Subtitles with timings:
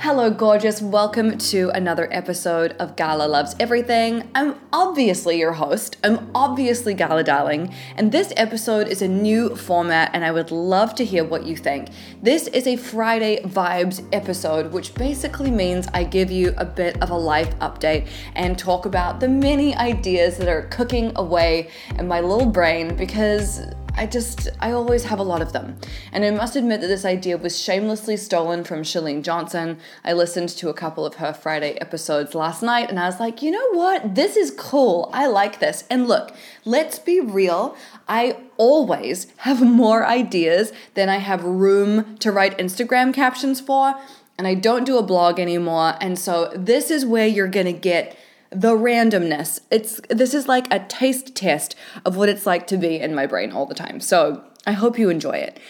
[0.00, 0.80] Hello, gorgeous.
[0.80, 4.30] Welcome to another episode of Gala Loves Everything.
[4.32, 5.96] I'm obviously your host.
[6.04, 10.94] I'm obviously Gala Darling, and this episode is a new format, and I would love
[10.94, 11.88] to hear what you think.
[12.22, 17.10] This is a Friday Vibes episode, which basically means I give you a bit of
[17.10, 18.06] a life update
[18.36, 23.62] and talk about the many ideas that are cooking away in my little brain because
[23.98, 25.76] I just, I always have a lot of them.
[26.12, 29.80] And I must admit that this idea was shamelessly stolen from Chalene Johnson.
[30.04, 33.42] I listened to a couple of her Friday episodes last night and I was like,
[33.42, 34.14] you know what?
[34.14, 35.10] This is cool.
[35.12, 35.82] I like this.
[35.90, 36.32] And look,
[36.64, 37.76] let's be real.
[38.06, 43.96] I always have more ideas than I have room to write Instagram captions for.
[44.38, 45.96] And I don't do a blog anymore.
[46.00, 48.16] And so this is where you're gonna get
[48.50, 49.60] the randomness.
[49.70, 53.26] It's this is like a taste test of what it's like to be in my
[53.26, 54.00] brain all the time.
[54.00, 55.60] So I hope you enjoy it.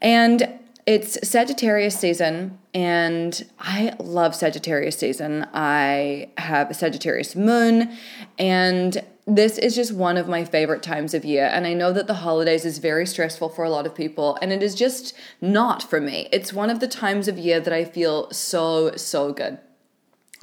[0.00, 5.46] And it's Sagittarius season, and I love Sagittarius season.
[5.52, 7.94] I have a Sagittarius moon,
[8.38, 11.50] and this is just one of my favorite times of year.
[11.52, 14.50] And I know that the holidays is very stressful for a lot of people, and
[14.50, 16.26] it is just not for me.
[16.32, 19.58] It's one of the times of year that I feel so, so good.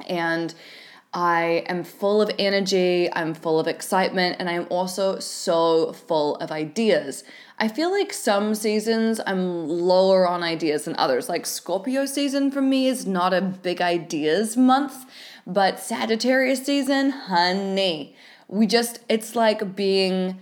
[0.06, 0.54] And
[1.16, 6.52] I am full of energy, I'm full of excitement, and I'm also so full of
[6.52, 7.24] ideas.
[7.58, 11.26] I feel like some seasons I'm lower on ideas than others.
[11.26, 15.06] Like Scorpio season for me is not a big ideas month,
[15.46, 18.14] but Sagittarius season, honey,
[18.46, 20.38] we just, it's like being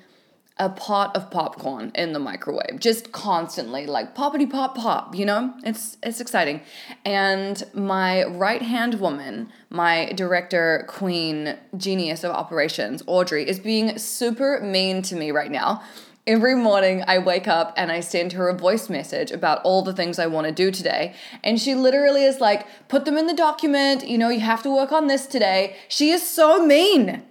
[0.59, 5.53] a pot of popcorn in the microwave just constantly like poppity pop pop you know
[5.65, 6.61] it's it's exciting
[7.05, 14.61] and my right hand woman my director queen genius of operations audrey is being super
[14.61, 15.83] mean to me right now
[16.27, 19.93] Every morning I wake up and I send her a voice message about all the
[19.93, 21.15] things I want to do today.
[21.43, 24.09] And she literally is like, put them in the document.
[24.09, 25.77] You know, you have to work on this today.
[25.87, 27.23] She is so mean.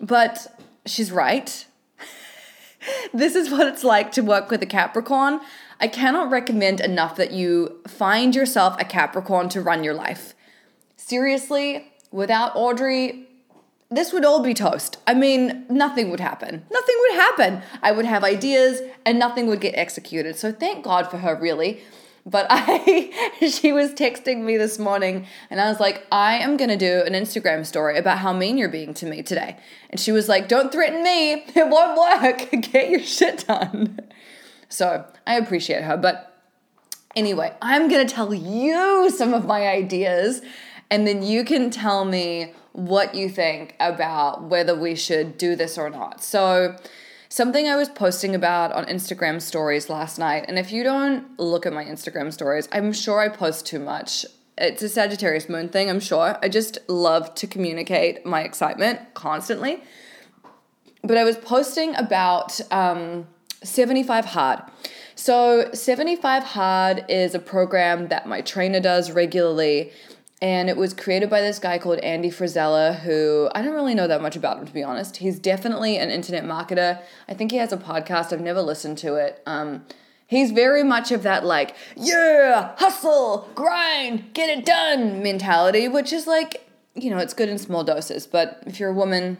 [0.00, 1.66] But she's right
[3.12, 5.40] this is what it's like to work with a Capricorn.
[5.80, 10.34] I cannot recommend enough that you find yourself a Capricorn to run your life.
[10.96, 13.28] Seriously, without Audrey,
[13.90, 14.96] this would all be toast.
[15.06, 16.64] I mean, nothing would happen.
[16.70, 17.62] Nothing would happen.
[17.82, 20.36] I would have ideas and nothing would get executed.
[20.36, 21.82] So thank God for her, really.
[22.26, 26.70] But I, she was texting me this morning and I was like, I am going
[26.70, 29.56] to do an Instagram story about how mean you're being to me today.
[29.90, 31.44] And she was like, Don't threaten me.
[31.54, 32.50] It won't work.
[32.72, 34.00] Get your shit done.
[34.68, 35.96] So I appreciate her.
[35.96, 36.42] But
[37.14, 40.40] anyway, I'm going to tell you some of my ideas
[40.90, 45.78] and then you can tell me what you think about whether we should do this
[45.78, 46.22] or not.
[46.22, 46.76] So,
[47.28, 50.44] something I was posting about on Instagram stories last night.
[50.48, 54.24] And if you don't look at my Instagram stories, I'm sure I post too much.
[54.56, 56.38] It's a Sagittarius moon thing, I'm sure.
[56.42, 59.82] I just love to communicate my excitement constantly.
[61.02, 63.26] But I was posting about um,
[63.62, 64.62] 75 Hard.
[65.16, 69.92] So, 75 Hard is a program that my trainer does regularly
[70.44, 74.06] and it was created by this guy called Andy Frisella, who I don't really know
[74.06, 75.16] that much about him to be honest.
[75.16, 77.00] He's definitely an internet marketer.
[77.26, 78.30] I think he has a podcast.
[78.30, 79.42] I've never listened to it.
[79.46, 79.86] Um,
[80.26, 86.26] he's very much of that like, yeah, hustle, grind, get it done mentality, which is
[86.26, 88.26] like, you know, it's good in small doses.
[88.26, 89.38] But if you're a woman,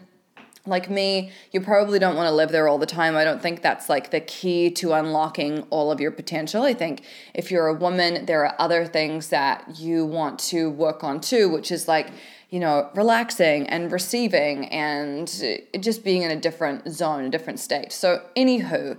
[0.65, 3.15] like me, you probably don't want to live there all the time.
[3.15, 6.63] I don't think that's like the key to unlocking all of your potential.
[6.63, 7.03] I think
[7.33, 11.49] if you're a woman, there are other things that you want to work on too,
[11.49, 12.09] which is like,
[12.49, 15.43] you know, relaxing and receiving and
[15.73, 17.91] uh, just being in a different zone, a different state.
[17.91, 18.97] So, anywho,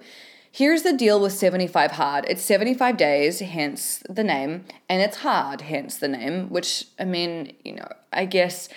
[0.52, 5.62] here's the deal with 75 hard it's 75 days, hence the name, and it's hard,
[5.62, 8.68] hence the name, which I mean, you know, I guess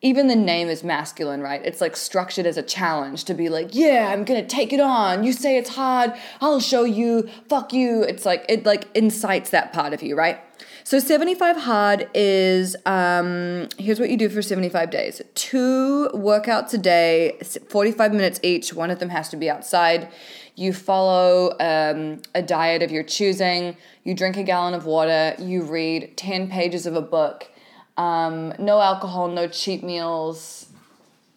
[0.00, 1.60] even the name is masculine, right?
[1.64, 5.24] It's like structured as a challenge to be like, yeah, I'm gonna take it on.
[5.24, 8.02] You say it's hard, I'll show you, fuck you.
[8.04, 10.38] It's like, it like incites that part of you, right?
[10.84, 16.78] So 75 hard is um, here's what you do for 75 days two workouts a
[16.78, 18.72] day, 45 minutes each.
[18.72, 20.08] One of them has to be outside.
[20.54, 23.76] You follow um, a diet of your choosing.
[24.04, 25.34] You drink a gallon of water.
[25.38, 27.50] You read 10 pages of a book
[27.98, 30.66] um, no alcohol, no cheap meals.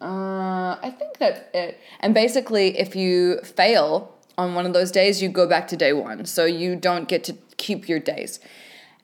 [0.00, 1.78] Uh, I think that's it.
[2.00, 5.92] And basically, if you fail on one of those days, you go back to day
[5.92, 6.24] one.
[6.24, 8.40] So you don't get to keep your days.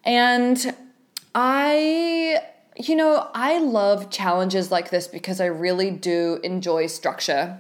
[0.05, 0.75] And
[1.35, 2.41] I,
[2.77, 7.59] you know, I love challenges like this because I really do enjoy structure.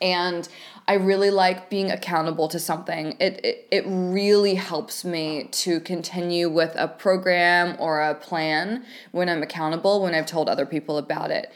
[0.00, 0.48] And
[0.90, 3.16] I really like being accountable to something.
[3.20, 9.28] It, it, it really helps me to continue with a program or a plan when
[9.28, 11.52] I'm accountable, when I've told other people about it.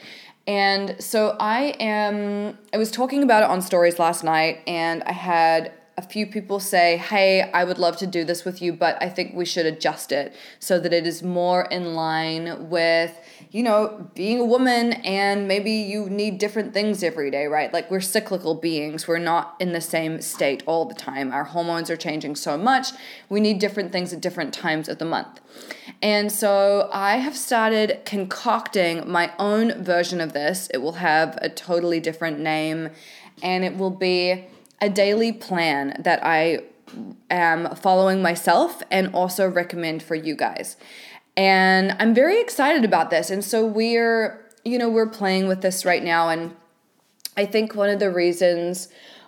[0.47, 5.11] And so I am, I was talking about it on stories last night, and I
[5.11, 8.97] had a few people say, Hey, I would love to do this with you, but
[9.01, 13.19] I think we should adjust it so that it is more in line with,
[13.51, 17.71] you know, being a woman and maybe you need different things every day, right?
[17.71, 19.07] Like we're cyclical beings.
[19.07, 21.31] We're not in the same state all the time.
[21.31, 22.89] Our hormones are changing so much.
[23.29, 25.39] We need different things at different times of the month.
[26.01, 30.67] And so I have started concocting my own version of this.
[30.73, 32.89] It will have a totally different name
[33.41, 34.45] and it will be
[34.81, 36.63] a daily plan that I
[37.29, 40.77] am following myself and also recommend for you guys.
[41.37, 43.29] And I'm very excited about this.
[43.29, 46.29] And so we're, you know, we're playing with this right now.
[46.29, 46.55] And
[47.35, 48.87] I think one of the reasons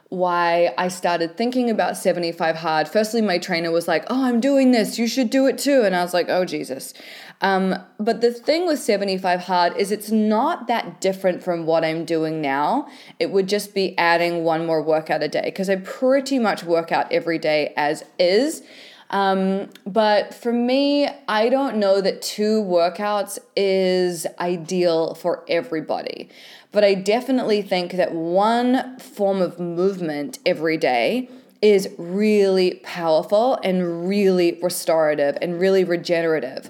[0.09, 2.87] why I started thinking about 75 hard.
[2.87, 4.97] Firstly, my trainer was like, Oh, I'm doing this.
[4.97, 5.81] You should do it too.
[5.83, 6.93] And I was like, Oh, Jesus.
[7.41, 12.05] Um, but the thing with 75 hard is it's not that different from what I'm
[12.05, 12.87] doing now.
[13.19, 16.91] It would just be adding one more workout a day because I pretty much work
[16.91, 18.63] out every day as is.
[19.09, 26.29] Um, but for me, I don't know that two workouts is ideal for everybody.
[26.71, 31.29] But I definitely think that one form of movement every day
[31.61, 36.69] is really powerful and really restorative and really regenerative.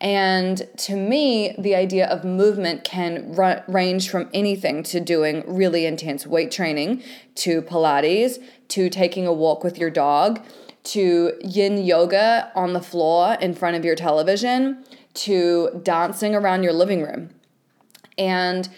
[0.00, 5.86] And to me, the idea of movement can r- range from anything to doing really
[5.86, 7.02] intense weight training,
[7.36, 8.38] to Pilates,
[8.68, 10.40] to taking a walk with your dog,
[10.88, 16.72] to yin yoga on the floor in front of your television, to dancing around your
[16.72, 17.30] living room.
[18.16, 18.68] And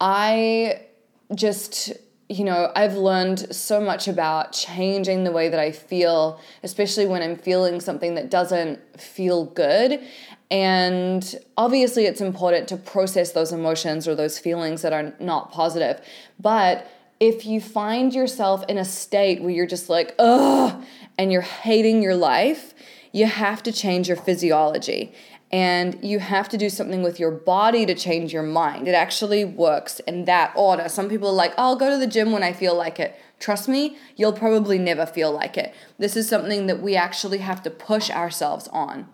[0.00, 0.86] I
[1.34, 1.92] just
[2.30, 7.22] you know, I've learned so much about changing the way that I feel, especially when
[7.22, 10.00] I'm feeling something that doesn't feel good.
[10.48, 16.00] And obviously, it's important to process those emotions or those feelings that are not positive.
[16.38, 16.88] But
[17.18, 20.84] if you find yourself in a state where you're just like, ugh,
[21.20, 22.72] and you're hating your life,
[23.12, 25.12] you have to change your physiology
[25.52, 28.88] and you have to do something with your body to change your mind.
[28.88, 30.88] It actually works in that order.
[30.88, 33.20] Some people are like, I'll go to the gym when I feel like it.
[33.38, 35.74] Trust me, you'll probably never feel like it.
[35.98, 39.06] This is something that we actually have to push ourselves on.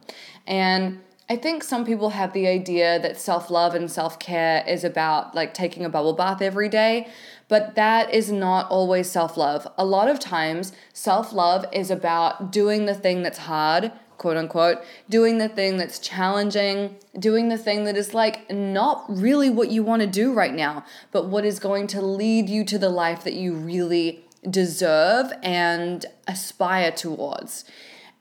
[0.47, 4.85] And I think some people have the idea that self love and self care is
[4.85, 7.09] about like taking a bubble bath every day,
[7.49, 9.67] but that is not always self love.
[9.79, 14.79] A lot of times, self love is about doing the thing that's hard quote unquote,
[15.09, 19.83] doing the thing that's challenging, doing the thing that is like not really what you
[19.83, 23.25] want to do right now, but what is going to lead you to the life
[23.25, 27.65] that you really deserve and aspire towards.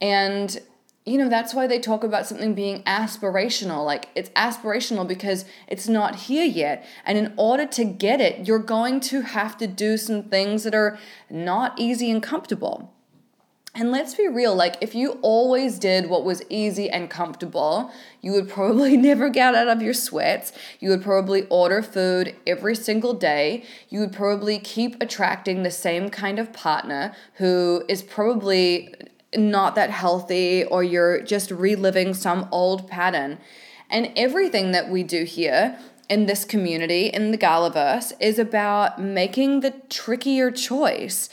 [0.01, 0.59] And
[1.05, 3.85] you know, that's why they talk about something being aspirational.
[3.85, 6.83] Like, it's aspirational because it's not here yet.
[7.05, 10.73] And in order to get it, you're going to have to do some things that
[10.73, 10.97] are
[11.29, 12.91] not easy and comfortable.
[13.75, 17.91] And let's be real, like if you always did what was easy and comfortable,
[18.21, 20.53] you would probably never get out of your sweats.
[20.79, 23.65] You would probably order food every single day.
[23.89, 28.95] You would probably keep attracting the same kind of partner who is probably
[29.35, 33.37] not that healthy or you're just reliving some old pattern.
[33.89, 35.77] And everything that we do here
[36.09, 41.29] in this community, in the Galaverse, is about making the trickier choice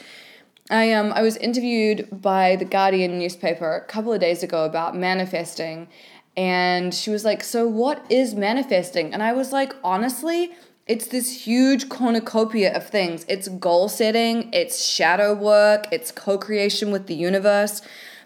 [0.71, 4.97] I um I was interviewed by the Guardian newspaper a couple of days ago about
[4.97, 5.88] manifesting
[6.35, 10.53] and she was like, "So what is manifesting?" And I was like, "Honestly,
[10.87, 13.25] it's this huge cornucopia of things.
[13.29, 17.83] It's goal setting, it's shadow work, it's co-creation with the universe.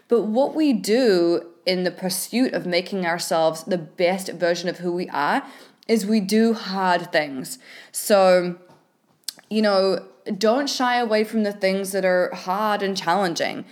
[0.07, 4.91] But what we do in the pursuit of making ourselves the best version of who
[4.91, 5.45] we are
[5.87, 7.59] is we do hard things.
[7.91, 8.55] So,
[9.49, 10.05] you know,
[10.37, 13.65] don't shy away from the things that are hard and challenging.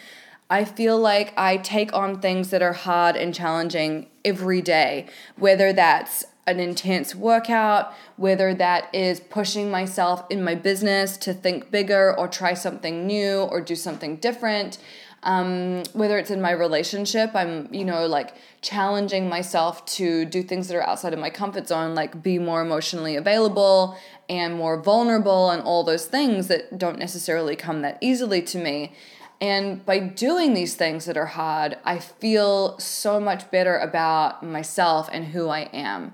[0.49, 5.73] I feel like I take on things that are hard and challenging every day, whether
[5.73, 12.15] that's an intense workout, whether that is pushing myself in my business to think bigger
[12.17, 14.77] or try something new or do something different.
[15.23, 20.67] Um, whether it's in my relationship, I'm, you know, like challenging myself to do things
[20.67, 23.97] that are outside of my comfort zone, like be more emotionally available
[24.29, 28.93] and more vulnerable and all those things that don't necessarily come that easily to me.
[29.41, 35.09] And by doing these things that are hard, I feel so much better about myself
[35.11, 36.13] and who I am.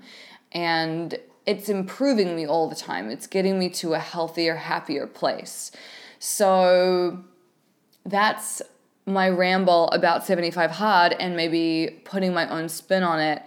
[0.50, 3.10] And it's improving me all the time.
[3.10, 5.72] It's getting me to a healthier, happier place.
[6.18, 7.24] So
[8.04, 8.62] that's
[9.06, 13.42] my ramble about 75 hard and maybe putting my own spin on it.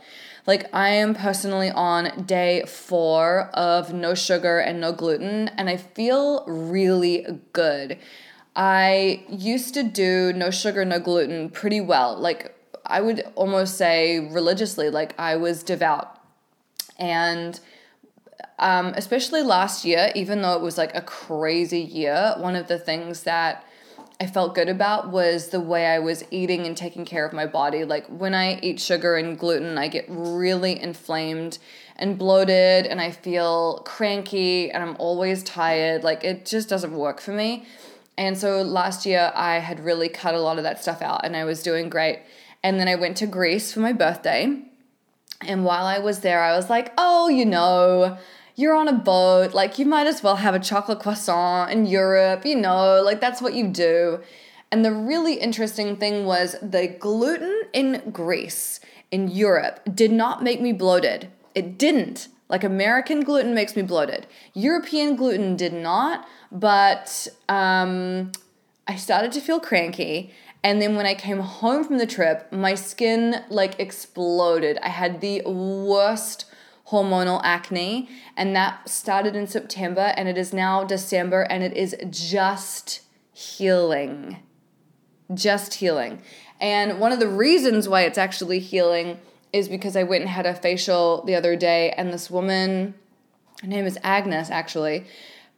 [0.47, 5.77] Like, I am personally on day four of no sugar and no gluten, and I
[5.77, 7.97] feel really good.
[8.55, 12.17] I used to do no sugar, no gluten pretty well.
[12.17, 16.19] Like, I would almost say religiously, like, I was devout.
[16.97, 17.59] And
[18.59, 22.79] um, especially last year, even though it was like a crazy year, one of the
[22.79, 23.65] things that
[24.19, 27.45] I felt good about was the way I was eating and taking care of my
[27.45, 27.83] body.
[27.83, 31.57] Like when I eat sugar and gluten, I get really inflamed
[31.97, 36.05] and bloated and I feel cranky and I'm always tired.
[36.05, 37.65] Like it just doesn't work for me.
[38.17, 41.35] And so last year I had really cut a lot of that stuff out and
[41.35, 42.19] I was doing great.
[42.63, 44.61] And then I went to Greece for my birthday.
[45.41, 48.17] And while I was there, I was like, oh, you know,
[48.55, 52.45] you're on a boat, like you might as well have a chocolate croissant in Europe,
[52.45, 54.21] you know, like that's what you do.
[54.71, 58.79] And the really interesting thing was the gluten in Greece,
[59.11, 61.29] in Europe, did not make me bloated.
[61.53, 62.29] It didn't.
[62.47, 64.27] Like American gluten makes me bloated.
[64.53, 68.31] European gluten did not, but um,
[68.87, 70.31] I started to feel cranky.
[70.63, 74.77] And then when I came home from the trip, my skin like exploded.
[74.81, 76.45] I had the worst
[76.89, 81.95] hormonal acne, and that started in September, and it is now December, and it is
[82.09, 83.01] just
[83.33, 84.37] healing.
[85.33, 86.21] Just healing.
[86.61, 89.19] And one of the reasons why it's actually healing
[89.53, 92.93] is because I went and had a facial the other day, and this woman,
[93.61, 95.05] her name is Agnes actually,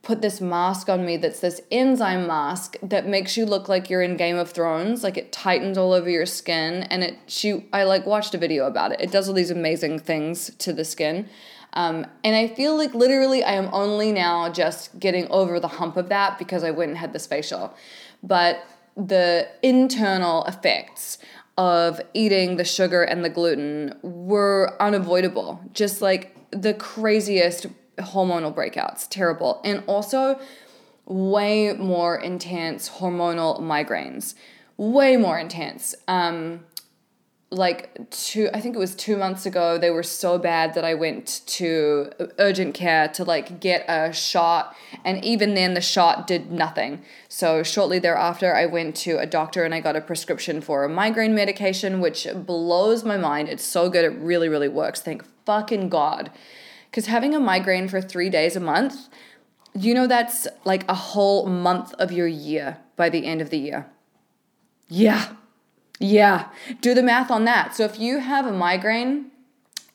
[0.08, 4.02] put this mask on me that's this enzyme mask that makes you look like you're
[4.02, 5.04] in Game of Thrones.
[5.04, 8.68] Like it tightens all over your skin and it she I like watched a video
[8.68, 9.02] about it.
[9.02, 11.28] It does all these amazing things to the skin.
[11.74, 15.98] Um, and I feel like literally I am only now just getting over the hump
[15.98, 17.76] of that because I went and had this facial.
[18.24, 18.64] But
[18.96, 21.20] the internal effects
[21.58, 25.62] of eating the sugar and the gluten were unavoidable.
[25.74, 29.62] Just like the craziest hormonal breakouts, terrible.
[29.64, 30.40] And also
[31.06, 34.36] way more intense hormonal migraines,
[34.78, 35.96] way more intense.
[36.08, 36.66] Um,
[37.50, 40.96] like two, I think it was two months ago, they were so bad that I
[40.96, 44.76] went to urgent care to like get a shot.
[45.06, 47.04] And even then, the shot did nothing.
[47.30, 50.90] So, shortly thereafter, I went to a doctor and I got a prescription for a
[50.90, 53.48] migraine medication, which blows my mind.
[53.48, 54.04] It's so good.
[54.04, 55.00] It really, really works.
[55.00, 56.32] Thank fucking God.
[56.92, 59.08] Because having a migraine for three days a month,
[59.74, 63.58] you know that's like a whole month of your year by the end of the
[63.58, 63.90] year.
[64.90, 65.30] Yeah.
[66.00, 66.50] Yeah.
[66.82, 67.76] Do the math on that.
[67.76, 69.32] So if you have a migraine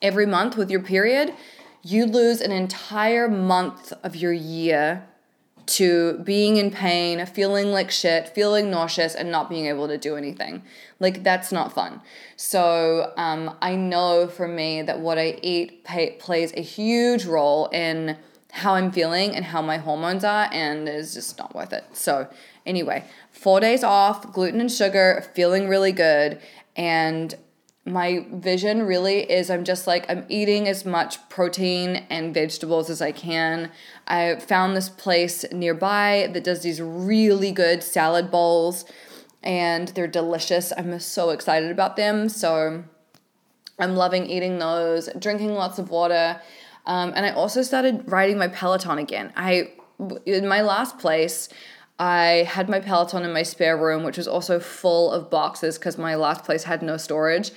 [0.01, 1.35] every month with your period,
[1.83, 5.07] you lose an entire month of your year
[5.65, 10.17] to being in pain, feeling like shit, feeling nauseous, and not being able to do
[10.17, 10.63] anything.
[10.99, 12.01] Like, that's not fun.
[12.37, 17.67] So, um, I know for me that what I eat pay, plays a huge role
[17.67, 18.17] in
[18.51, 21.85] how I'm feeling and how my hormones are, and it's just not worth it.
[21.93, 22.29] So,
[22.67, 26.41] anyway, four days off, gluten and sugar, feeling really good,
[26.77, 27.35] and
[27.85, 33.03] my vision really is I'm just like I'm eating as much protein and vegetables as
[33.03, 33.73] I can.
[34.07, 38.85] I found this place nearby that does these really good salad bowls
[39.43, 40.73] and they're delicious.
[40.77, 42.29] I'm so excited about them.
[42.29, 42.85] So
[43.81, 46.41] I'm loving eating those, drinking lots of water.
[46.87, 49.33] Um, and I also started riding my Peloton again.
[49.37, 49.73] I
[50.27, 51.49] in my last place,
[51.99, 55.99] I had my Peloton in my spare room, which was also full of boxes because
[55.99, 57.53] my last place had no storage.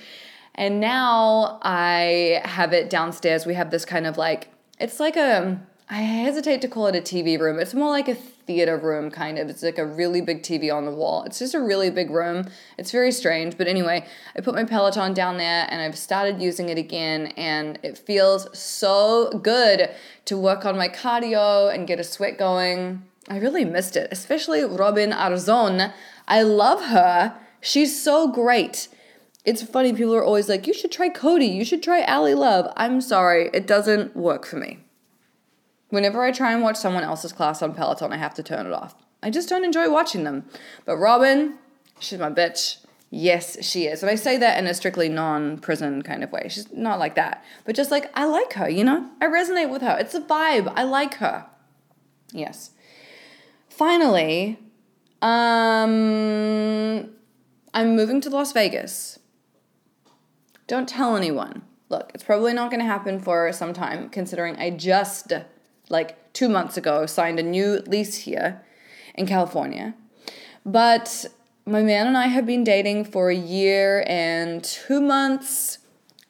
[0.54, 3.44] And now I have it downstairs.
[3.44, 7.00] We have this kind of like, it's like a, I hesitate to call it a
[7.00, 7.58] TV room.
[7.58, 9.48] It's more like a theater room, kind of.
[9.48, 11.24] It's like a really big TV on the wall.
[11.24, 12.48] It's just a really big room.
[12.78, 13.58] It's very strange.
[13.58, 17.28] But anyway, I put my Peloton down there and I've started using it again.
[17.36, 19.90] And it feels so good
[20.24, 23.02] to work on my cardio and get a sweat going.
[23.28, 25.92] I really missed it, especially Robin Arzon.
[26.28, 27.36] I love her.
[27.60, 28.88] She's so great.
[29.44, 32.72] It's funny, people are always like, you should try Cody, you should try Ally Love.
[32.76, 34.80] I'm sorry, it doesn't work for me.
[35.88, 38.72] Whenever I try and watch someone else's class on Peloton, I have to turn it
[38.72, 38.96] off.
[39.22, 40.44] I just don't enjoy watching them.
[40.84, 41.58] But Robin,
[42.00, 42.78] she's my bitch.
[43.10, 44.02] Yes, she is.
[44.02, 46.48] And I say that in a strictly non prison kind of way.
[46.48, 47.44] She's not like that.
[47.64, 49.08] But just like, I like her, you know?
[49.20, 49.96] I resonate with her.
[49.98, 50.72] It's a vibe.
[50.74, 51.46] I like her.
[52.32, 52.70] Yes.
[53.76, 54.58] Finally,
[55.20, 57.10] um,
[57.74, 59.18] I'm moving to Las Vegas.
[60.66, 61.60] Don't tell anyone.
[61.90, 65.30] Look, it's probably not going to happen for some time, considering I just,
[65.90, 68.64] like two months ago, signed a new lease here.
[69.16, 69.94] in California.
[70.64, 71.26] But
[71.64, 75.78] my man and I have been dating for a year and two months,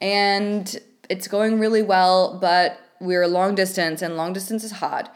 [0.01, 5.09] and it's going really well, but we're long distance, and long distance is hard.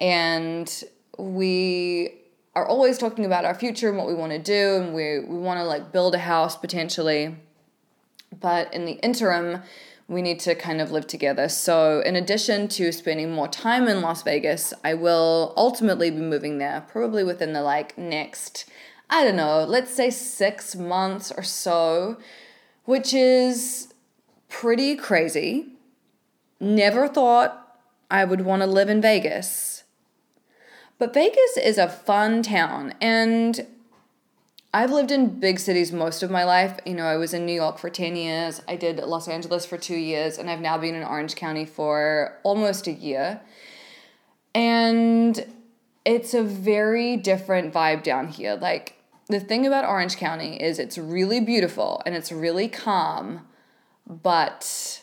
[0.00, 0.84] And
[1.18, 2.14] we
[2.54, 5.38] are always talking about our future and what we want to do, and we, we
[5.38, 7.36] want to like build a house potentially.
[8.40, 9.62] But in the interim,
[10.08, 11.48] we need to kind of live together.
[11.48, 16.58] So, in addition to spending more time in Las Vegas, I will ultimately be moving
[16.58, 18.66] there, probably within the like next
[19.12, 22.16] I don't know, let's say six months or so,
[22.86, 23.92] which is
[24.48, 25.66] pretty crazy.
[26.58, 27.78] Never thought
[28.10, 29.81] I would want to live in Vegas.
[31.02, 33.66] But Vegas is a fun town, and
[34.72, 36.78] I've lived in big cities most of my life.
[36.86, 39.76] You know, I was in New York for 10 years, I did Los Angeles for
[39.76, 43.40] two years, and I've now been in Orange County for almost a year.
[44.54, 45.44] And
[46.04, 48.54] it's a very different vibe down here.
[48.54, 53.48] Like, the thing about Orange County is it's really beautiful and it's really calm,
[54.06, 55.02] but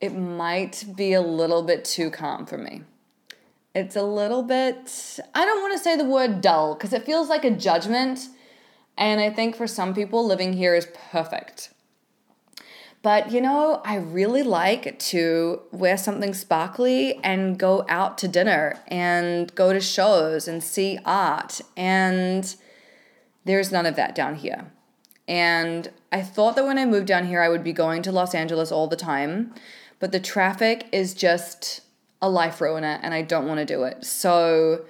[0.00, 2.82] it might be a little bit too calm for me.
[3.76, 7.28] It's a little bit, I don't want to say the word dull because it feels
[7.28, 8.28] like a judgment.
[8.96, 11.74] And I think for some people, living here is perfect.
[13.02, 18.80] But you know, I really like to wear something sparkly and go out to dinner
[18.88, 22.56] and go to shows and see art and
[23.44, 24.72] there's none of that down here.
[25.28, 28.34] And I thought that when I moved down here, I would be going to Los
[28.34, 29.52] Angeles all the time,
[29.98, 31.82] but the traffic is just
[32.26, 34.04] a life ruiner and I don't want to do it.
[34.04, 34.84] So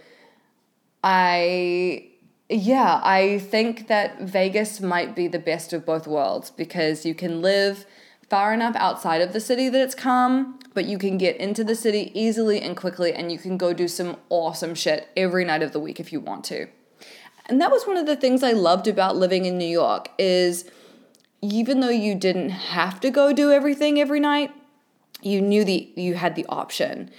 [1.05, 2.09] I,
[2.49, 7.43] yeah, I think that Vegas might be the best of both worlds because you can
[7.43, 7.87] live
[8.28, 11.76] far enough outside of the city that it's calm, but you can get into the
[11.76, 15.73] city easily and quickly and you can go do some awesome shit every night of
[15.73, 16.66] the week if you want to.
[17.49, 20.69] And that was one of the things I loved about living in New York is
[21.40, 24.50] even though you didn't have to go do everything every night,
[25.26, 27.11] you knew the you had the option.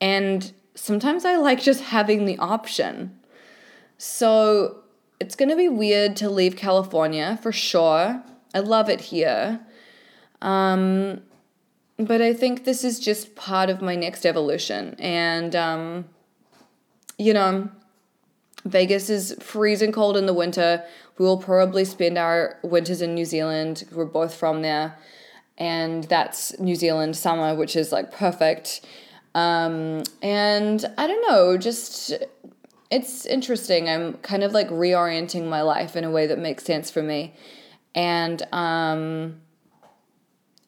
[0.00, 3.18] And sometimes I like just having the option.
[3.98, 4.82] So
[5.18, 8.22] it's going to be weird to leave California for sure.
[8.54, 9.60] I love it here.
[10.40, 11.20] Um,
[11.98, 14.94] but I think this is just part of my next evolution.
[15.00, 16.04] And, um,
[17.18, 17.68] you know,
[18.64, 20.84] Vegas is freezing cold in the winter.
[21.18, 23.82] We will probably spend our winters in New Zealand.
[23.90, 24.96] We're both from there.
[25.58, 28.80] And that's New Zealand summer, which is like perfect.
[29.34, 32.12] Um, and I don't know, just
[32.90, 33.88] it's interesting.
[33.88, 37.34] I'm kind of like reorienting my life in a way that makes sense for me.
[37.94, 39.40] And um,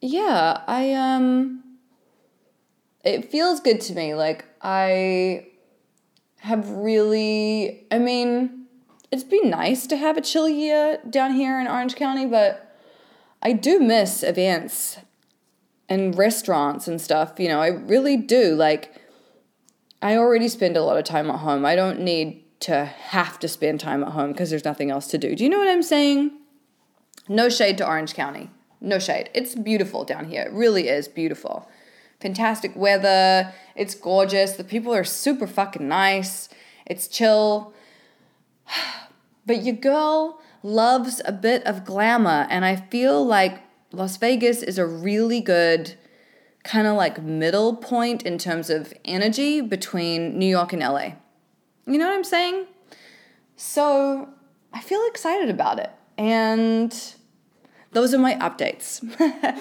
[0.01, 1.63] yeah, I um
[3.05, 4.15] it feels good to me.
[4.15, 5.47] Like I
[6.39, 8.67] have really, I mean,
[9.11, 12.70] it's been nice to have a chill year down here in Orange County, but
[13.43, 14.99] I do miss events
[15.89, 17.35] and restaurants and stuff.
[17.39, 18.55] You know, I really do.
[18.55, 18.95] Like,
[20.03, 21.65] I already spend a lot of time at home.
[21.65, 25.19] I don't need to have to spend time at home because there's nothing else to
[25.19, 25.35] do.
[25.35, 26.33] Do you know what I'm saying?
[27.29, 28.51] No shade to Orange County.
[28.81, 29.31] No shade.
[29.35, 30.43] It's beautiful down here.
[30.43, 31.69] It really is beautiful
[32.21, 33.53] fantastic weather.
[33.75, 34.53] It's gorgeous.
[34.53, 36.49] The people are super fucking nice.
[36.87, 37.73] It's chill.
[39.47, 44.79] But your girl loves a bit of glamour, and I feel like Las Vegas is
[44.79, 45.95] a really good
[46.63, 51.13] kind of like middle point in terms of energy between New York and LA.
[51.87, 52.67] You know what I'm saying?
[53.57, 54.29] So
[54.73, 55.91] I feel excited about it.
[56.19, 56.95] And
[57.93, 59.03] those are my updates.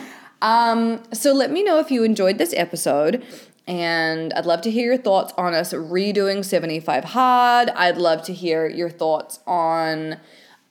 [0.42, 3.24] Um, so let me know if you enjoyed this episode.
[3.68, 7.70] And I'd love to hear your thoughts on us redoing 75 Hard.
[7.72, 10.18] I'd love to hear your thoughts on,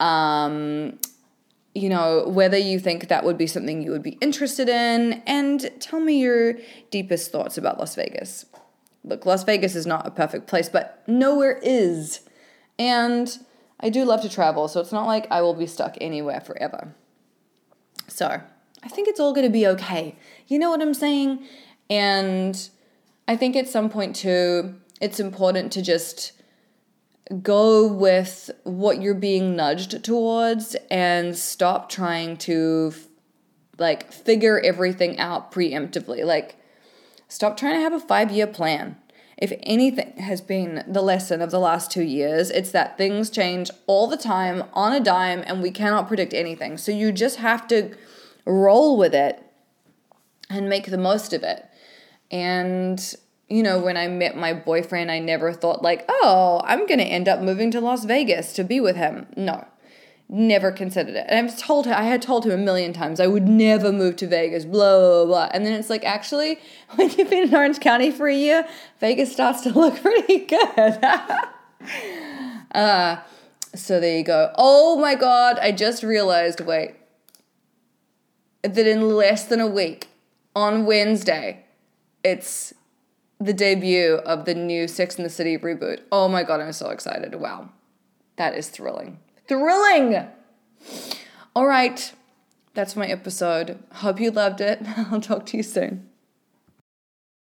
[0.00, 0.98] um,
[1.74, 5.22] you know, whether you think that would be something you would be interested in.
[5.26, 6.54] And tell me your
[6.90, 8.46] deepest thoughts about Las Vegas.
[9.04, 12.20] Look, Las Vegas is not a perfect place, but nowhere is.
[12.78, 13.38] And
[13.80, 16.94] I do love to travel, so it's not like I will be stuck anywhere forever.
[18.08, 18.40] So,
[18.82, 20.16] I think it's all going to be okay.
[20.46, 21.44] You know what I'm saying?
[21.90, 22.68] And
[23.26, 26.32] I think at some point too, it's important to just
[27.42, 32.92] go with what you're being nudged towards and stop trying to
[33.78, 36.24] like figure everything out preemptively.
[36.24, 36.56] Like
[37.28, 38.96] stop trying to have a 5-year plan.
[39.36, 43.70] If anything has been the lesson of the last 2 years, it's that things change
[43.86, 46.76] all the time on a dime and we cannot predict anything.
[46.76, 47.94] So you just have to
[48.46, 49.42] roll with it
[50.50, 51.66] and make the most of it.
[52.30, 53.14] And
[53.48, 57.04] you know, when I met my boyfriend, I never thought, like, oh, I'm going to
[57.04, 59.26] end up moving to Las Vegas to be with him.
[59.36, 59.66] No,
[60.28, 61.26] never considered it.
[61.28, 64.16] And I've told her, I had told him a million times, I would never move
[64.16, 65.48] to Vegas, blah, blah, blah.
[65.52, 66.58] And then it's like, actually,
[66.96, 68.68] when you've been in Orange County for a year,
[69.00, 71.04] Vegas starts to look pretty good.
[72.72, 73.16] uh,
[73.74, 74.52] so there you go.
[74.56, 76.96] Oh my God, I just realized, wait,
[78.62, 80.08] that in less than a week,
[80.54, 81.64] on Wednesday,
[82.24, 82.74] it's
[83.40, 86.00] the debut of the new Sex in the City reboot.
[86.10, 87.34] Oh my god, I'm so excited.
[87.34, 87.70] Wow.
[88.36, 89.18] That is thrilling.
[89.46, 90.28] Thrilling!
[91.54, 92.12] All right.
[92.74, 93.82] That's my episode.
[93.94, 94.80] Hope you loved it.
[94.96, 96.08] I'll talk to you soon.